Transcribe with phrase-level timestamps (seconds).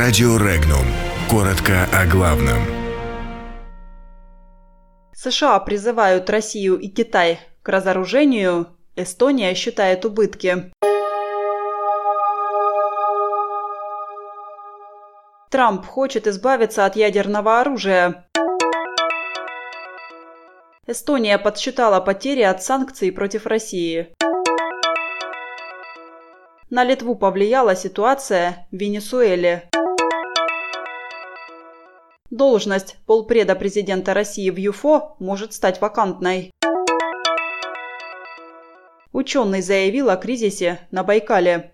[0.00, 0.86] Радио Регнум.
[1.28, 2.62] Коротко о главном.
[5.12, 8.68] США призывают Россию и Китай к разоружению.
[8.94, 10.70] Эстония считает убытки.
[15.50, 18.28] Трамп хочет избавиться от ядерного оружия.
[20.86, 24.14] Эстония подсчитала потери от санкций против России.
[26.70, 29.68] На Литву повлияла ситуация в Венесуэле.
[32.38, 36.52] Должность полпреда президента России в ЮФО может стать вакантной.
[39.10, 41.72] Ученый заявил о кризисе на Байкале.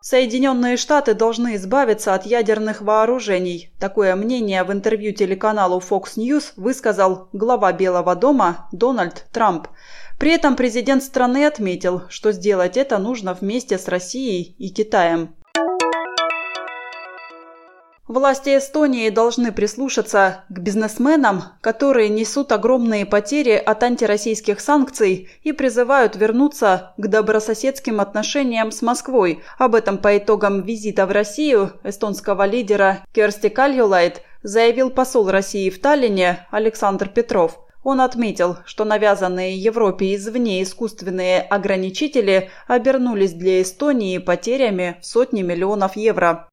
[0.00, 3.72] Соединенные Штаты должны избавиться от ядерных вооружений.
[3.80, 9.66] Такое мнение в интервью телеканалу Fox News высказал глава Белого дома Дональд Трамп.
[10.20, 15.34] При этом президент страны отметил, что сделать это нужно вместе с Россией и Китаем.
[18.12, 26.14] Власти Эстонии должны прислушаться к бизнесменам, которые несут огромные потери от антироссийских санкций и призывают
[26.14, 29.42] вернуться к добрососедским отношениям с Москвой.
[29.56, 35.80] Об этом по итогам визита в Россию эстонского лидера Керсти Кальюлайт заявил посол России в
[35.80, 37.60] Таллине Александр Петров.
[37.82, 45.96] Он отметил, что навязанные Европе извне искусственные ограничители обернулись для Эстонии потерями в сотни миллионов
[45.96, 46.50] евро.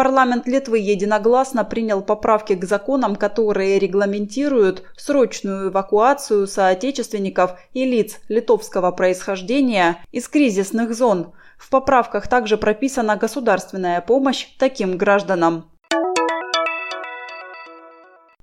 [0.00, 8.92] Парламент Литвы единогласно принял поправки к законам, которые регламентируют срочную эвакуацию соотечественников и лиц литовского
[8.92, 11.34] происхождения из кризисных зон.
[11.58, 15.70] В поправках также прописана государственная помощь таким гражданам.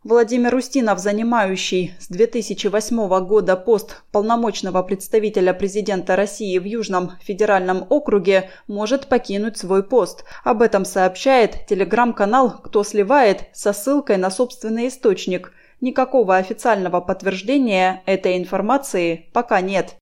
[0.08, 8.50] Владимир Устинов, занимающий с 2008 года пост полномочного представителя президента России в Южном федеральном округе,
[8.67, 10.23] может покинуть свой пост.
[10.45, 15.51] Об этом сообщает телеграм-канал «Кто сливает» со ссылкой на собственный источник.
[15.81, 19.97] Никакого официального подтверждения этой информации пока нет.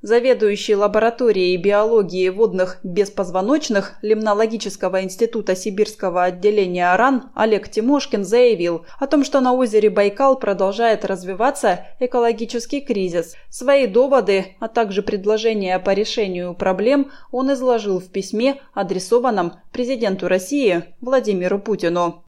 [0.00, 9.24] Заведующий лабораторией биологии водных беспозвоночных Лимнологического института Сибирского отделения РАН Олег Тимошкин заявил о том,
[9.24, 13.34] что на озере Байкал продолжает развиваться экологический кризис.
[13.50, 20.84] Свои доводы, а также предложения по решению проблем он изложил в письме, адресованном президенту России
[21.00, 22.24] Владимиру Путину.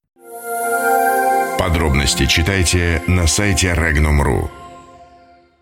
[1.56, 4.48] Подробности читайте на сайте Regnum.ru.